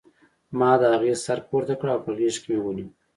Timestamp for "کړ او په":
1.79-2.11